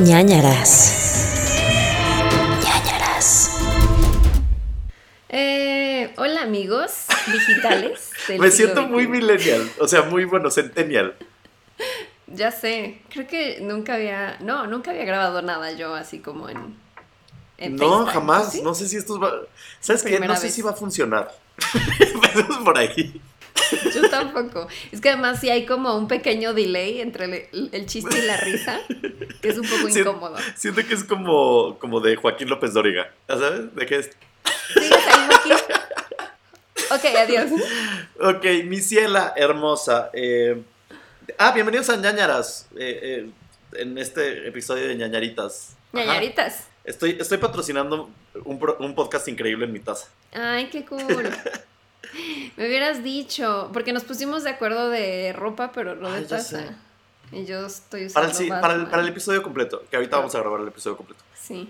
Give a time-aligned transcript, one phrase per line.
[0.00, 0.92] ñañaras.
[2.64, 3.50] ñañaras.
[5.28, 8.10] Eh, hola amigos digitales.
[8.38, 11.14] Me siento muy millennial, o sea, muy bueno, centennial.
[12.28, 16.76] Ya sé, creo que nunca había, no, nunca había grabado nada yo así como en...
[17.58, 18.52] en No, FaceTime, jamás.
[18.52, 18.62] ¿sí?
[18.62, 19.32] No sé si esto va.
[19.80, 20.18] ¿Sabes qué?
[20.20, 20.54] No sé vez.
[20.54, 21.30] si va a funcionar.
[22.14, 23.20] Empecemos por ahí.
[23.94, 24.68] Yo tampoco.
[24.92, 28.36] Es que además sí hay como un pequeño delay entre el, el chiste y la
[28.36, 28.80] risa,
[29.40, 30.36] que es un poco incómodo.
[30.56, 33.12] Siento que es como, como de Joaquín López Dóriga.
[33.28, 33.74] ¿Ya sabes?
[33.74, 34.10] ¿De qué es?
[34.74, 35.56] ¿Sigues ahí, Joaquín?
[36.92, 37.50] Ok, adiós.
[38.20, 40.10] Ok, mi ciela hermosa.
[40.12, 40.60] eh,
[41.38, 42.66] ah, bienvenidos a ñañaras.
[42.76, 43.30] eh, eh,
[43.74, 45.76] en este episodio de ñañaritas.
[45.92, 46.04] Ajá.
[46.04, 46.64] Ñañaritas.
[46.82, 48.10] Estoy, estoy patrocinando
[48.44, 50.08] un podcast increíble en mi taza.
[50.32, 51.28] Ay, qué cool.
[52.56, 56.62] Me hubieras dicho, porque nos pusimos de acuerdo de ropa, pero no de Ay, taza.
[57.32, 58.90] Y yo estoy usando Para el, sí, para, el, Batman.
[58.90, 61.22] para el episodio completo, que ahorita vamos a grabar el episodio completo.
[61.40, 61.68] Sí.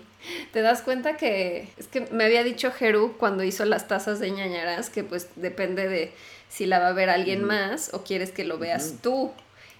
[0.53, 4.31] ¿Te das cuenta que es que me había dicho Jeru cuando hizo las tazas de
[4.31, 6.13] ñañaras que pues depende de
[6.49, 8.97] si la va a ver alguien más o quieres que lo veas Ujú.
[9.01, 9.31] tú?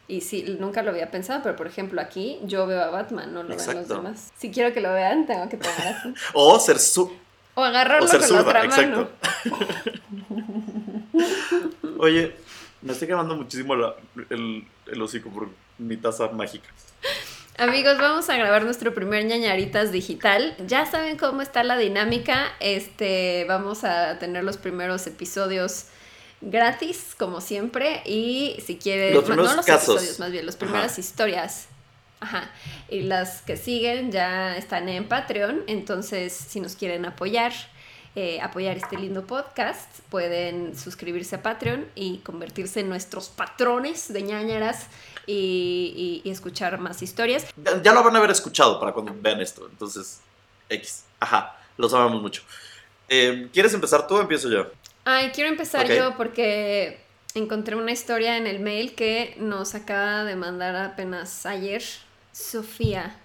[0.08, 3.44] Y sí, nunca lo había pensado, pero por ejemplo aquí yo veo a Batman, no
[3.44, 3.96] lo ven los Exacto.
[3.96, 4.32] demás.
[4.38, 6.14] Si quiero que lo vean, tengo que tomar así.
[6.34, 7.12] O ser su...
[7.54, 9.02] O agarrarlo O ser con la otra zurda, mano.
[9.02, 9.21] exacto.
[12.00, 12.36] Oye,
[12.82, 13.96] me estoy quemando muchísimo la-
[14.30, 16.70] el, el hocico por mi taza mágica.
[17.58, 20.56] Amigos, vamos a grabar nuestro primer ñañaritas digital.
[20.68, 22.48] Ya saben cómo está la dinámica.
[22.60, 25.86] Este, vamos a tener los primeros episodios
[26.40, 28.02] gratis, como siempre.
[28.06, 29.96] Y si quieren, Los no, primeros no los casos.
[29.96, 31.02] episodios, más bien, las primeras Ajá.
[31.02, 31.68] historias.
[32.20, 32.50] Ajá.
[32.90, 35.64] Y las que siguen ya están en Patreon.
[35.68, 37.52] Entonces, si nos quieren apoyar,
[38.16, 44.22] eh, apoyar este lindo podcast, pueden suscribirse a Patreon y convertirse en nuestros patrones de
[44.22, 44.88] ñañaras
[45.26, 47.46] y, y- y escuchar más historias.
[47.64, 49.68] Ya, ya lo van a haber escuchado para cuando vean esto.
[49.70, 50.20] Entonces,
[50.70, 51.04] X.
[51.20, 52.42] Ajá, los amamos mucho.
[53.08, 54.68] Eh, ¿Quieres empezar tú o empiezo yo?
[55.06, 57.00] Ay, quiero empezar yo porque
[57.34, 61.82] encontré una historia en el mail que nos acaba de mandar apenas ayer
[62.34, 63.16] Sofía,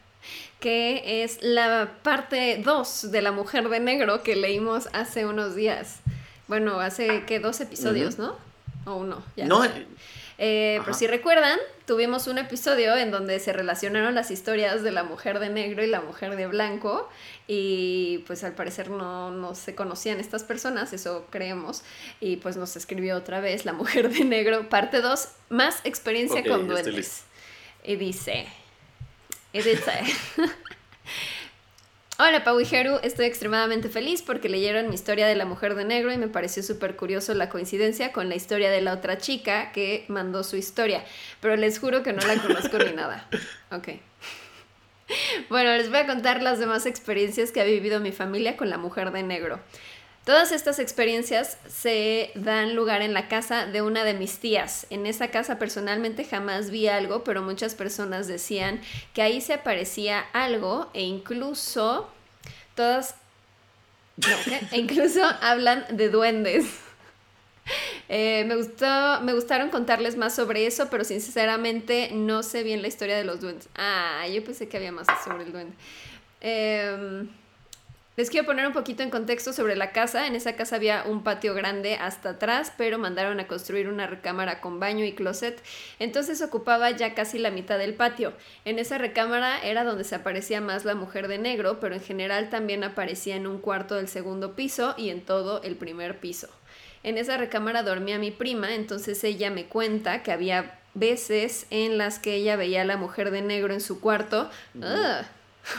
[0.61, 6.00] que es la parte 2 de La Mujer de Negro que leímos hace unos días.
[6.49, 8.37] Bueno, hace que dos episodios, ¿no?
[8.84, 9.47] O uno, ya.
[9.47, 9.71] no, sé.
[9.71, 9.87] eh,
[10.39, 15.03] Eh, pero si recuerdan, tuvimos un episodio en donde se relacionaron las historias de la
[15.03, 17.09] mujer de negro y la mujer de blanco
[17.49, 21.83] y pues al parecer no, no se conocían estas personas, eso creemos,
[22.21, 26.69] y pues nos escribió otra vez la mujer de negro, parte 2, más experiencia con
[26.69, 27.25] duendes.
[27.83, 28.47] y dice...
[32.19, 36.17] Hola Pau estoy extremadamente feliz porque leyeron mi historia de la mujer de negro y
[36.17, 40.43] me pareció súper curioso la coincidencia con la historia de la otra chica que mandó
[40.45, 41.05] su historia,
[41.41, 43.29] pero les juro que no la conozco ni nada.
[43.71, 43.89] Ok.
[45.49, 48.77] Bueno, les voy a contar las demás experiencias que ha vivido mi familia con la
[48.77, 49.61] mujer de negro.
[50.26, 54.88] Todas estas experiencias se dan lugar en la casa de una de mis tías.
[54.91, 58.81] En esa casa personalmente jamás vi algo, pero muchas personas decían
[59.15, 62.10] que ahí se aparecía algo e incluso
[62.75, 63.15] todas...
[64.72, 66.66] E incluso hablan de duendes.
[68.09, 72.86] Eh, me, gustó, me gustaron contarles más sobre eso, pero sinceramente no sé bien la
[72.86, 73.69] historia de los duendes.
[73.75, 75.75] Ah, yo pensé que había más sobre el duende.
[76.41, 77.28] Em,
[78.16, 80.27] les quiero poner un poquito en contexto sobre la casa.
[80.27, 84.60] En esa casa había un patio grande hasta atrás, pero mandaron a construir una recámara
[84.60, 85.62] con baño y closet.
[85.99, 88.32] Entonces ocupaba ya casi la mitad del patio.
[88.65, 92.49] En esa recámara era donde se aparecía más la mujer de negro, pero en general
[92.49, 96.48] también aparecía en un cuarto del segundo piso y en todo el primer piso.
[97.03, 102.19] En esa recámara dormía mi prima, entonces ella me cuenta que había veces en las
[102.19, 104.50] que ella veía a la mujer de negro en su cuarto.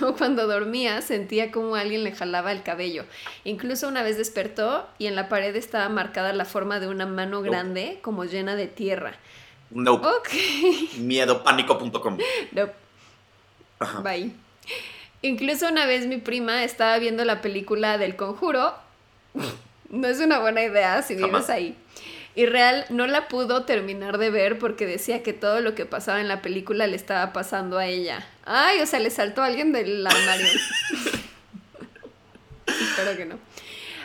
[0.01, 3.05] O cuando dormía sentía como alguien le jalaba el cabello.
[3.43, 7.41] Incluso una vez despertó y en la pared estaba marcada la forma de una mano
[7.41, 9.13] grande como llena de tierra.
[9.69, 10.29] no, Ok.
[10.97, 12.17] miedopánico.com.
[12.51, 12.73] Nope.
[13.79, 13.99] Ajá.
[14.01, 14.31] Bye.
[15.21, 18.73] Incluso una vez mi prima estaba viendo la película del conjuro.
[19.89, 21.49] No es una buena idea si vives Jamás.
[21.49, 21.73] ahí.
[22.37, 26.21] Y real no la pudo terminar de ver porque decía que todo lo que pasaba
[26.21, 28.23] en la película le estaba pasando a ella.
[28.45, 30.45] Ay, o sea, le saltó a alguien del armario.
[32.67, 33.39] Espero que no.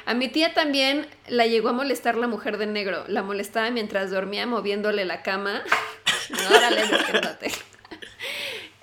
[0.07, 3.05] A mi tía también la llegó a molestar la mujer de negro.
[3.07, 5.63] La molestaba mientras dormía moviéndole la cama.
[6.57, 7.53] Órale, despiértate.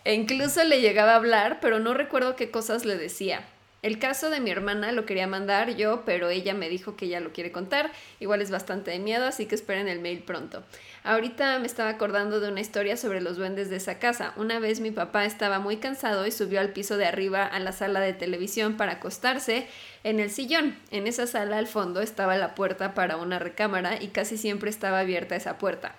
[0.05, 3.47] E incluso le llegaba a hablar, pero no recuerdo qué cosas le decía.
[3.81, 7.21] El caso de mi hermana lo quería mandar yo, pero ella me dijo que ella
[7.21, 7.91] lo quiere contar.
[8.19, 10.63] Igual es bastante de miedo, así que esperen el mail pronto.
[11.03, 14.33] Ahorita me estaba acordando de una historia sobre los duendes de esa casa.
[14.35, 17.71] Una vez mi papá estaba muy cansado y subió al piso de arriba a la
[17.71, 19.67] sala de televisión para acostarse
[20.03, 20.77] en el sillón.
[20.91, 24.99] En esa sala al fondo estaba la puerta para una recámara y casi siempre estaba
[24.99, 25.95] abierta esa puerta.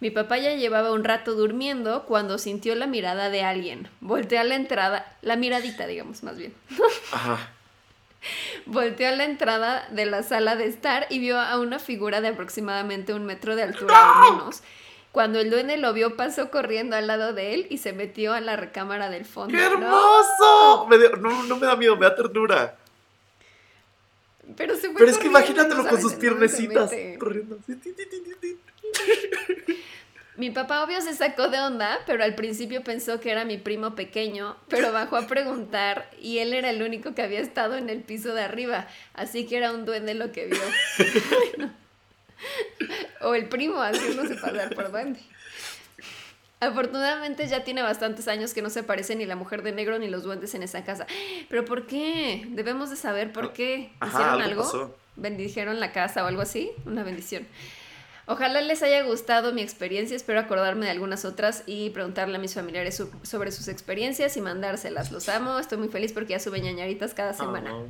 [0.00, 3.88] Mi papá ya llevaba un rato durmiendo cuando sintió la mirada de alguien.
[4.00, 6.54] Volteó a la entrada, la miradita, digamos, más bien.
[7.12, 7.50] Ajá.
[8.66, 12.28] Volteó a la entrada de la sala de estar y vio a una figura de
[12.28, 14.62] aproximadamente un metro de altura o menos.
[15.12, 18.40] Cuando el duende lo vio, pasó corriendo al lado de él y se metió a
[18.40, 19.56] la recámara del fondo.
[19.56, 19.72] ¡Qué ¡No!
[19.72, 20.86] hermoso!
[20.88, 22.76] Me dio- no, no me da miedo, me da ternura.
[24.56, 27.58] Pero, se fue Pero es que imagínatelo no con sus piernecitas corriendo.
[30.38, 33.96] Mi papá obvio se sacó de onda, pero al principio pensó que era mi primo
[33.96, 38.02] pequeño, pero bajó a preguntar y él era el único que había estado en el
[38.02, 40.60] piso de arriba, así que era un duende lo que vio.
[43.22, 45.18] o el primo haciéndose pasar por duende.
[46.60, 50.08] Afortunadamente ya tiene bastantes años que no se aparece ni la mujer de negro ni
[50.08, 51.08] los duendes en esa casa.
[51.48, 52.46] ¿Pero por qué?
[52.50, 53.90] Debemos de saber por qué.
[53.98, 54.96] Ajá, ¿Hicieron algo algo?
[55.16, 56.70] ¿Bendijeron la casa o algo así?
[56.86, 57.44] Una bendición.
[58.30, 62.52] Ojalá les haya gustado mi experiencia, espero acordarme de algunas otras y preguntarle a mis
[62.54, 65.10] familiares su- sobre sus experiencias y mandárselas.
[65.10, 67.74] Los amo, estoy muy feliz porque ya suben ñañaritas cada semana.
[67.74, 67.86] Oh.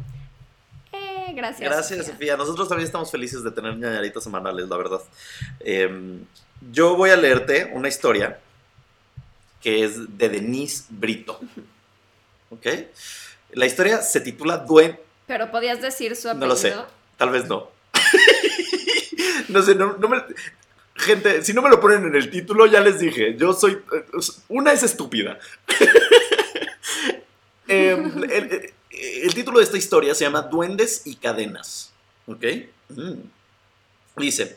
[0.93, 1.69] Eh, gracias.
[1.69, 2.13] Gracias, Sofía.
[2.15, 2.37] Sofía.
[2.37, 5.01] Nosotros también estamos felices de tener ñañaritas semanales, la verdad.
[5.61, 6.25] Em,
[6.73, 8.39] yo voy a leerte una historia
[9.61, 11.41] que es de Denise Brito.
[12.51, 12.67] ¿Ok?
[13.53, 14.99] La historia se titula Duen...
[15.27, 16.47] Pero podías decir su apellido.
[16.47, 16.75] No lo sé.
[17.17, 17.77] Tal vez no.
[19.49, 20.23] No sé, no, no me...
[20.97, 23.73] Gente, si no me lo ponen en el título, ya les dije, yo soy...
[23.73, 24.05] eh,
[24.49, 25.39] Una es estúpida.
[27.67, 31.93] El, el- el título de esta historia se llama Duendes y Cadenas.
[32.27, 32.45] ¿Ok?
[32.89, 33.13] Mm.
[34.17, 34.57] Dice,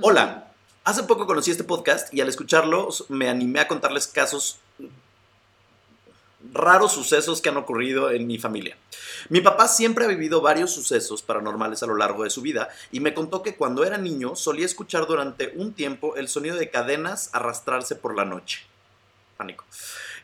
[0.00, 0.48] hola,
[0.84, 4.58] hace poco conocí este podcast y al escucharlo me animé a contarles casos
[6.52, 8.76] raros sucesos que han ocurrido en mi familia.
[9.30, 13.00] Mi papá siempre ha vivido varios sucesos paranormales a lo largo de su vida y
[13.00, 17.30] me contó que cuando era niño solía escuchar durante un tiempo el sonido de cadenas
[17.32, 18.64] arrastrarse por la noche.
[19.36, 19.64] Pánico.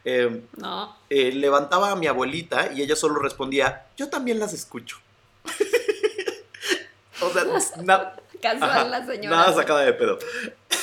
[0.04, 0.96] Eh, No.
[1.10, 4.98] eh, levantaba a mi abuelita y ella solo respondía, yo también las escucho.
[7.20, 7.44] o sea,
[7.82, 9.36] na- Casual la señora.
[9.36, 10.18] nada sacada de pedo.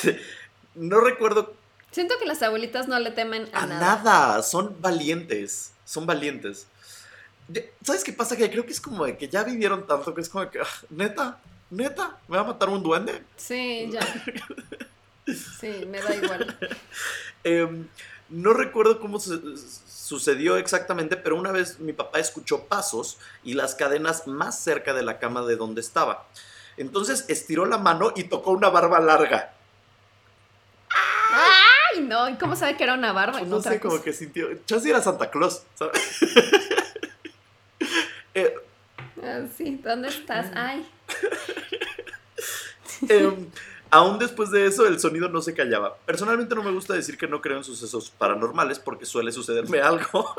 [0.75, 1.53] no recuerdo
[1.91, 3.79] Siento que las abuelitas no le temen a, a nada.
[4.03, 4.43] nada.
[4.43, 6.67] son valientes, son valientes.
[7.83, 8.37] ¿Sabes qué pasa?
[8.37, 10.59] Que creo que es como de que ya vivieron tanto que es como de que,
[10.59, 11.39] ah, neta,
[11.71, 13.23] neta, ¿me va a matar un duende?
[13.37, 14.01] Sí, ya.
[15.59, 16.57] Sí, me da igual.
[17.43, 17.87] Em,
[18.29, 19.57] no recuerdo cómo su-
[19.87, 25.03] sucedió exactamente, pero una vez mi papá escuchó pasos y las cadenas más cerca de
[25.03, 26.27] la cama de donde estaba.
[26.77, 29.53] Entonces estiró la mano y tocó una barba larga.
[32.09, 33.39] No, ¿y cómo sabe que era una barba?
[33.39, 34.47] Pues no sé, como que sintió.
[34.65, 35.63] Chance era Santa Claus.
[35.75, 36.01] ¿sabes?
[38.35, 38.53] Eh,
[39.23, 40.51] Ah, sí, ¿dónde estás?
[40.55, 40.87] Ay.
[43.07, 43.47] Em,
[43.91, 45.95] aún después de eso, el sonido no se callaba.
[46.05, 50.35] Personalmente no me gusta decir que no creo en sucesos paranormales porque suele sucederme algo.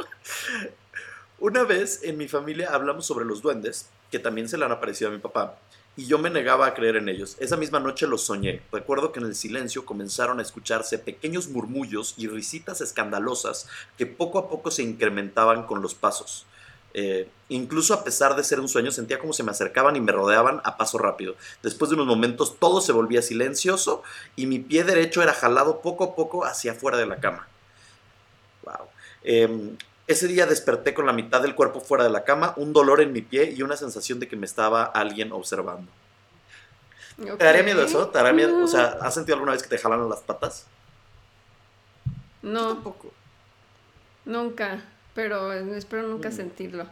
[1.39, 5.11] Una vez en mi familia hablamos sobre los duendes, que también se le han aparecido
[5.11, 5.57] a mi papá,
[5.97, 7.37] y yo me negaba a creer en ellos.
[7.41, 8.63] Esa misma noche los soñé.
[8.73, 14.39] Recuerdo que en el silencio comenzaron a escucharse pequeños murmullos y risitas escandalosas que poco
[14.39, 16.47] a poco se incrementaban con los pasos.
[16.93, 20.13] Eh, incluso a pesar de ser un sueño, sentía como se me acercaban y me
[20.13, 21.37] rodeaban a paso rápido.
[21.63, 24.03] Después de unos momentos todo se volvía silencioso
[24.37, 27.49] y mi pie derecho era jalado poco a poco hacia afuera de la cama.
[28.63, 29.77] Wow.
[30.13, 33.13] Ese día desperté con la mitad del cuerpo fuera de la cama, un dolor en
[33.13, 35.91] mi pie y una sensación de que me estaba alguien observando.
[37.17, 38.09] ¿Te daría miedo eso?
[38.09, 38.65] ¿Te daría miedo?
[38.65, 40.67] O sea, ¿has sentido alguna vez que te jalan las patas?
[42.43, 43.13] Yo No, tampoco.
[44.25, 44.83] nunca,
[45.15, 46.33] pero espero nunca Mm.
[46.33, 46.87] sentirlo.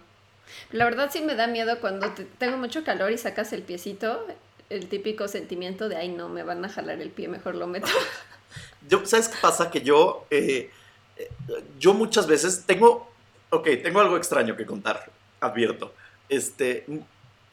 [0.72, 4.26] La verdad sí me da miedo cuando te- tengo mucho calor y sacas el piecito,
[4.70, 7.88] el típico sentimiento de, ay no, me van a jalar el pie, mejor lo meto.
[8.88, 9.70] Yo, ¿Sabes qué pasa?
[9.70, 10.70] Que yo, eh,
[11.16, 11.30] eh,
[11.78, 13.07] yo muchas veces tengo,
[13.50, 15.94] ok, tengo algo extraño que contar, advierto.
[16.28, 16.86] Este,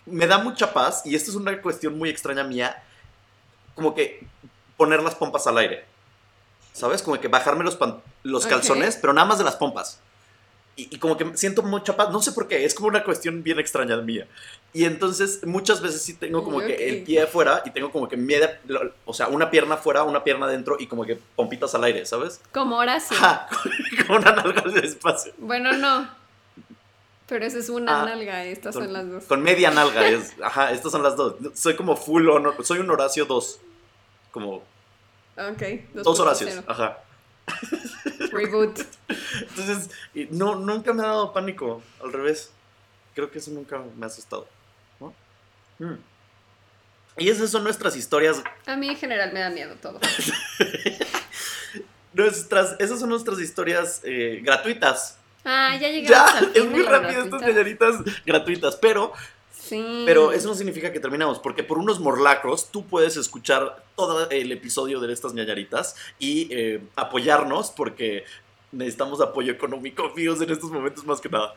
[0.05, 2.83] me da mucha paz y esto es una cuestión muy extraña mía,
[3.73, 4.25] como que
[4.77, 5.85] poner las pompas al aire.
[6.73, 7.01] ¿Sabes?
[7.01, 7.77] Como que bajarme los,
[8.23, 10.01] los calzones, pero nada más de las pompas.
[10.77, 13.43] Y, y como que siento mucha paz, no sé por qué, es como una cuestión
[13.43, 14.27] bien extraña mía.
[14.73, 16.65] Y entonces muchas veces sí tengo como Ok.
[16.65, 18.59] que el pie afuera y tengo como que media,
[19.05, 22.41] o sea, una pierna afuera, una pierna adentro y como que pompitas al aire, ¿sabes?
[22.51, 23.15] Como Horacio.
[23.15, 23.47] Ja,
[24.07, 25.31] con una nalga de espacio.
[25.37, 26.09] Bueno, no.
[27.27, 29.23] Pero esa es una Ah, nalga, estas con, son las dos.
[29.23, 30.07] con media nalga.
[30.09, 31.35] Es, ajá, estas son las dos.
[31.55, 32.55] Soy como full honor.
[32.65, 33.59] Soy un Horacio 2.
[34.31, 34.55] Como
[35.37, 35.63] Ok.
[35.93, 36.19] dos 2.0.
[36.19, 36.63] Horacios.
[36.67, 36.97] Ajá.
[38.35, 38.79] Reboot.
[39.41, 39.89] Entonces,
[40.31, 41.81] no, nunca me ha dado pánico.
[42.03, 42.51] Al revés.
[43.13, 44.47] Creo que eso nunca me ha asustado.
[44.99, 45.13] ¿no?
[45.79, 45.95] Mm.
[47.17, 48.43] Y esas son nuestras historias.
[48.65, 49.99] A mí en general me da miedo todo.
[52.13, 55.17] Nuestras, esas son nuestras historias eh, gratuitas.
[55.43, 58.77] Ah, ya llegamos Ya, al fin es muy rápido estas señoritas gratuitas.
[58.77, 59.13] Pero
[59.67, 60.03] Sí.
[60.05, 64.51] Pero eso no significa que terminamos, porque por unos morlacos tú puedes escuchar todo el
[64.51, 68.25] episodio de estas ñañaritas y eh, apoyarnos, porque
[68.71, 71.53] necesitamos apoyo económico, amigos, en estos momentos más que nada.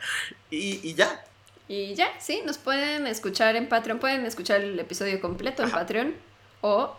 [0.49, 1.23] Y, y ya,
[1.67, 5.69] Y ya, sí, nos pueden escuchar en Patreon, pueden escuchar el episodio completo en.
[5.71, 6.15] Patreon
[6.61, 6.95] o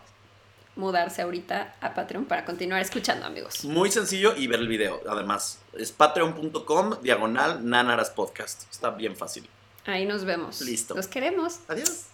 [0.76, 3.64] mudarse ahorita a Patreon para continuar escuchando, amigos.
[3.64, 5.00] muy sencillo y ver el video.
[5.08, 8.70] Además, es patreon.com diagonal nanaras podcast.
[8.70, 9.48] Está bien fácil.
[9.90, 10.60] Ahí nos vemos.
[10.60, 10.94] Listo.
[10.94, 11.60] Los queremos.
[11.68, 12.04] Adiós.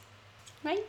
[0.63, 0.81] Bye.